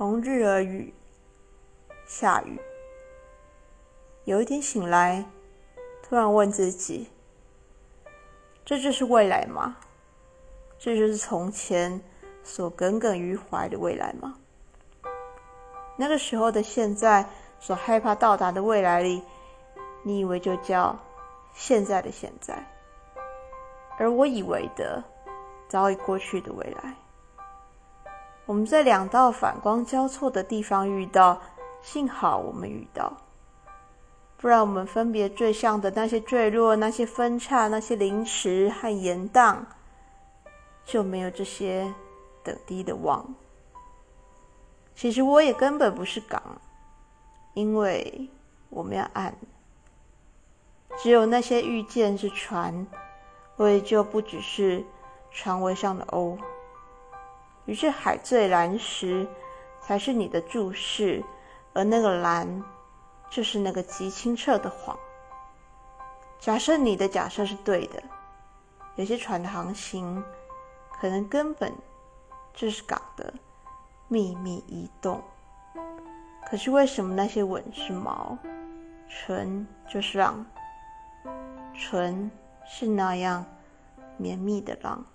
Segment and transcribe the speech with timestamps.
[0.00, 0.94] 同日而语，
[2.06, 2.58] 下雨。
[4.24, 5.22] 有一天醒来，
[6.02, 7.10] 突然问自己：
[8.64, 9.76] 这就是未来吗？
[10.78, 12.00] 这就是从前
[12.42, 14.38] 所耿耿于怀的未来吗？
[15.98, 17.28] 那个时候的现在，
[17.58, 19.22] 所害怕到达的未来里，
[20.02, 20.98] 你以为就叫
[21.52, 22.66] 现在的现在，
[23.98, 25.04] 而我以为的
[25.68, 26.94] 早已过去的未来。
[28.50, 31.40] 我们在两道反光交错的地方遇到，
[31.82, 33.16] 幸好我们遇到，
[34.36, 39.58] 不然我们分别坠向的那些坠落、那些分叉、那些凌迟和延宕，
[40.84, 41.94] 就没有这些
[42.42, 43.36] 等低的望。
[44.96, 46.42] 其实我也根本不是港，
[47.54, 48.28] 因为
[48.68, 49.32] 我们要岸。
[50.98, 52.84] 只有那些遇见是船，
[53.54, 54.84] 我也就不只是
[55.30, 56.36] 船尾上的鸥。
[57.70, 59.24] 于是海最蓝时，
[59.80, 61.22] 才是你的注视，
[61.72, 62.64] 而那个蓝，
[63.30, 64.98] 就是那个极清澈的谎。
[66.40, 68.02] 假设你的假设是对的，
[68.96, 70.20] 有些船的航行，
[71.00, 71.72] 可能根本
[72.52, 73.32] 就是港的。
[74.08, 75.22] 秘密移动，
[76.50, 78.36] 可是为什么那些吻是毛，
[79.08, 80.44] 唇就是浪，
[81.72, 82.28] 唇
[82.66, 83.46] 是那样
[84.16, 85.06] 绵密的浪？